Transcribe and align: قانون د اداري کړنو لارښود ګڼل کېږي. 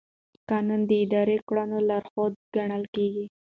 قانون 0.49 0.81
د 0.89 0.91
اداري 1.03 1.37
کړنو 1.47 1.77
لارښود 1.89 2.33
ګڼل 2.55 2.83
کېږي. 2.95 3.25